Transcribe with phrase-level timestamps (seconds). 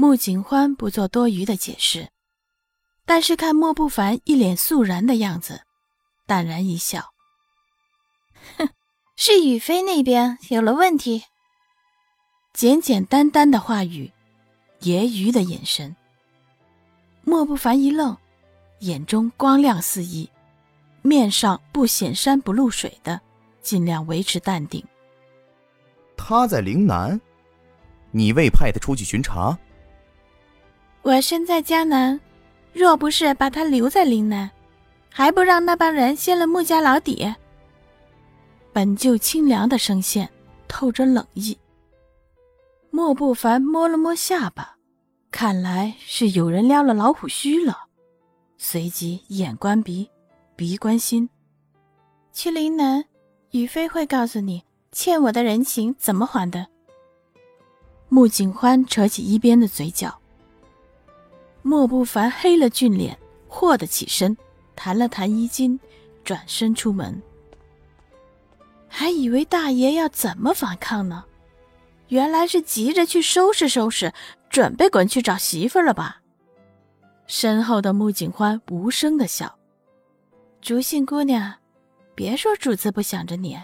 [0.00, 2.08] 穆景欢不做多余的解释，
[3.04, 5.60] 但是看莫不凡一脸肃然的样子，
[6.26, 7.12] 淡然一笑
[8.56, 8.70] ：“哼，
[9.14, 11.24] 是雨飞那边有了问题。”
[12.54, 14.10] 简简单单的话语，
[14.80, 15.94] 揶揄的眼神。
[17.20, 18.16] 莫不凡一愣，
[18.78, 20.26] 眼中光亮四溢，
[21.02, 23.20] 面上不显山不露水的，
[23.60, 24.82] 尽量维持淡定。
[26.16, 27.20] 他在陵南，
[28.12, 29.58] 你未派他出去巡查？
[31.10, 32.20] 我身在江南，
[32.72, 34.48] 若不是把他留在岭南，
[35.12, 37.34] 还不让那帮人掀了穆家老底。
[38.72, 40.30] 本就清凉的声线
[40.68, 41.58] 透着冷意。
[42.90, 44.76] 莫不凡摸了摸下巴，
[45.32, 47.76] 看来是有人撩了老虎须了。
[48.56, 50.08] 随即眼观鼻，
[50.54, 51.28] 鼻观心。
[52.32, 53.04] 去岭南，
[53.50, 54.62] 雨飞会告诉你
[54.92, 56.68] 欠我的人情怎么还的。
[58.08, 60.19] 穆景欢扯起一边的嘴角。
[61.62, 64.36] 莫不凡黑了俊脸，霍的起身，
[64.74, 65.78] 弹了弹衣襟，
[66.24, 67.22] 转身出门。
[68.88, 71.24] 还以为大爷要怎么反抗呢？
[72.08, 74.12] 原来是急着去收拾收拾，
[74.48, 76.20] 准备滚去找媳妇了吧？
[77.28, 79.56] 身后的穆景欢无声的笑
[80.60, 81.54] ：“竹信姑娘，
[82.16, 83.56] 别说主子不想着你。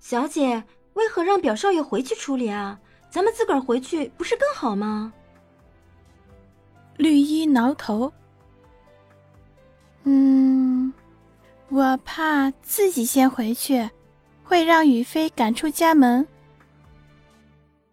[0.00, 2.80] 小姐为何让表少爷回去处理啊？
[3.08, 5.12] 咱们自个儿回去不是更好吗？”
[6.96, 8.12] 绿衣挠头，
[10.04, 10.92] 嗯，
[11.68, 13.90] 我怕自己先回去，
[14.44, 16.26] 会让雨飞赶出家门。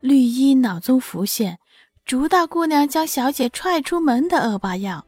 [0.00, 1.58] 绿衣脑中浮现
[2.04, 5.04] 竹大姑娘将小姐踹出门的恶霸样，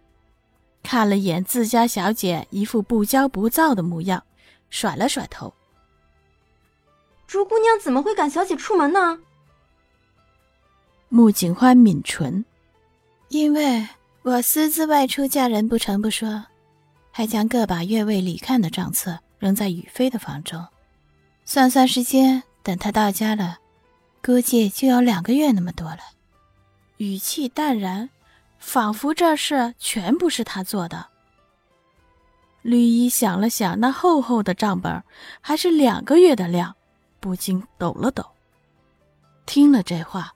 [0.83, 4.23] 看了眼自家小姐一副不骄不躁的模样，
[4.71, 5.53] 甩了甩头。
[7.27, 9.19] 竹姑娘怎么会赶小姐出门呢？
[11.09, 12.45] 穆景欢抿唇。
[13.35, 13.89] 因为
[14.23, 16.45] 我私自外出嫁人不成不说，
[17.11, 20.65] 还将个把月未理看的账册扔在雨飞的房中，
[21.45, 23.59] 算算时间，等他到家了，
[24.23, 25.99] 估计就有两个月那么多了。
[26.99, 28.09] 语气淡然，
[28.61, 31.09] 仿佛这事全部是他做的。
[32.63, 35.03] 绿衣想了想那厚厚的账本，
[35.41, 36.77] 还是两个月的量，
[37.19, 38.25] 不禁抖了抖。
[39.45, 40.33] 听了这话。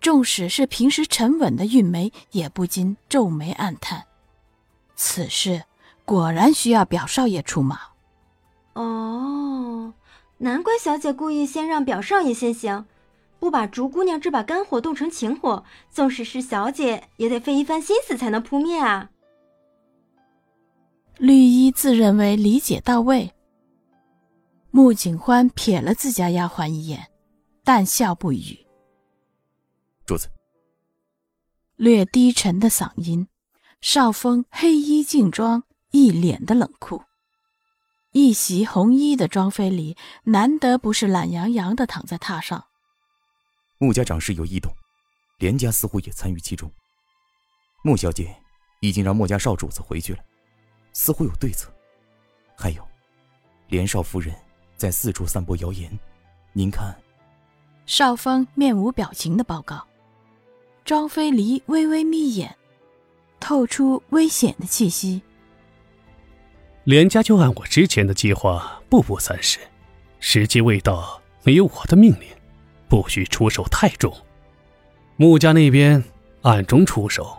[0.00, 4.04] 纵使是平时沉稳的韵梅，也不禁皱眉暗叹：
[4.94, 5.64] 此事
[6.04, 7.80] 果然需要表少爷出马。
[8.74, 9.92] 哦，
[10.38, 12.86] 难怪小姐故意先让表少爷先行，
[13.40, 19.10] 不把竹姑娘这把肝火冻成情火，纵使是小姐也得费一番心思才能扑灭啊。
[21.18, 23.34] 绿衣自认为理解到位，
[24.70, 27.08] 穆景欢瞥了自家丫鬟一眼，
[27.64, 28.56] 淡笑不语。
[30.08, 30.30] 主子，
[31.76, 33.28] 略低沉的嗓音，
[33.82, 37.02] 少峰黑衣劲装，一脸的冷酷。
[38.12, 42.68] 一袭红衣的庄妃里，难得不是懒洋洋的躺在榻上。
[43.76, 44.72] 穆家长事有异动，
[45.40, 46.72] 连家似乎也参与其中。
[47.84, 48.34] 穆小姐
[48.80, 50.24] 已经让穆家少主子回去了，
[50.94, 51.70] 似乎有对策。
[52.56, 52.82] 还有，
[53.66, 54.34] 连少夫人
[54.74, 55.92] 在四处散播谣言，
[56.54, 56.98] 您看？
[57.84, 59.86] 少峰面无表情的报告。
[60.88, 62.56] 庄飞离微微眯眼，
[63.38, 65.20] 透出危险的气息。
[66.84, 69.58] 连家就按我之前的计划，步步三十。
[70.18, 72.22] 时机未到，没有我的命令，
[72.88, 74.16] 不许出手太重。
[75.18, 76.02] 穆家那边
[76.40, 77.36] 暗中出手，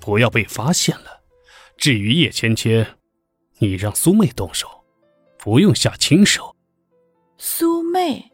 [0.00, 1.20] 不要被发现了。
[1.76, 2.84] 至于叶芊芊，
[3.58, 4.66] 你让苏妹动手，
[5.38, 6.56] 不用下轻手。
[7.36, 8.32] 苏妹，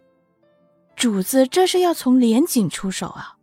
[0.97, 3.34] 主子这是要从连锦出手啊？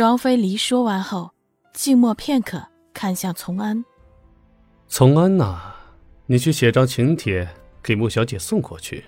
[0.00, 1.30] 庄飞离说完后，
[1.74, 3.84] 静默片刻，看向从安。
[4.88, 5.74] 从安呐，
[6.24, 7.46] 你去写张请帖
[7.82, 9.04] 给穆小姐送过去，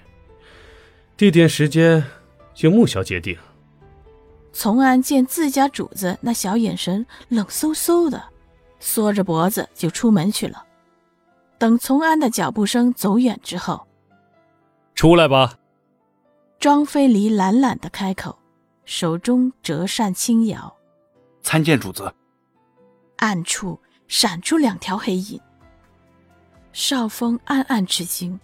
[1.16, 2.04] 地点时间
[2.58, 3.34] 由穆小姐定。
[4.52, 8.22] 从安见自家主子那小眼神冷飕飕的，
[8.78, 10.62] 缩着脖子就出门去了。
[11.56, 13.86] 等从安的脚步声走远之后，
[14.94, 15.54] 出来吧。
[16.58, 18.38] 庄飞离懒懒的开口。
[18.84, 20.76] 手中折扇轻摇，
[21.42, 22.12] 参见主子。
[23.16, 23.78] 暗处
[24.08, 25.40] 闪出两条黑影。
[26.72, 28.38] 少峰暗暗吃惊，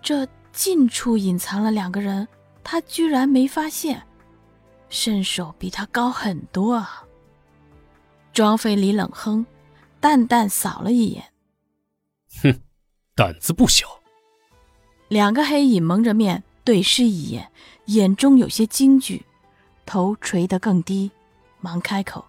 [0.00, 2.26] 这近处隐藏了两个人，
[2.62, 4.00] 他居然没发现，
[4.88, 7.04] 身手比他高很多啊！
[8.32, 9.44] 庄飞离冷哼，
[9.98, 11.24] 淡淡扫了一眼，
[12.42, 12.60] 哼，
[13.16, 13.86] 胆子不小。
[15.08, 17.50] 两个黑影蒙着面对视一眼，
[17.86, 19.26] 眼中有些惊惧，
[19.84, 21.10] 头垂得更低，
[21.60, 22.24] 忙开口：“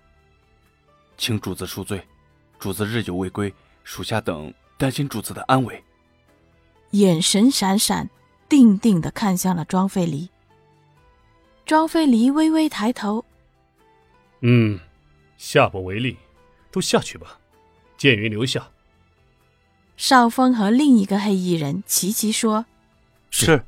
[1.17, 2.05] 请主子恕罪，
[2.59, 3.53] 主子日久未归，
[3.83, 5.83] 属下等。”担心主子的安危，
[6.91, 8.09] 眼神闪闪，
[8.47, 10.29] 定定的看向了庄飞离。
[11.65, 13.25] 庄飞离微微抬头，
[14.39, 14.79] 嗯，
[15.37, 16.17] 下不为例，
[16.71, 17.37] 都下去吧。
[17.97, 18.69] 剑云留下。
[19.97, 22.65] 少峰和另一个黑衣人齐齐说
[23.29, 23.65] ：“是。”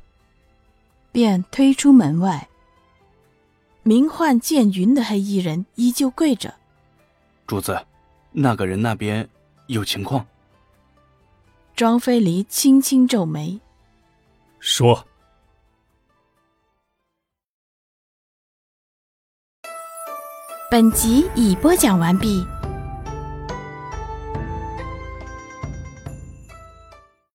[1.12, 2.48] 便推出门外。
[3.82, 6.54] 名唤剑云的黑衣人依旧跪着。
[7.46, 7.84] 主子，
[8.30, 9.28] 那个人那边
[9.66, 10.24] 有情况。
[11.74, 13.60] 庄飞离轻轻皱眉，
[14.60, 15.06] 说
[20.70, 22.46] ：“本集已播讲完毕。”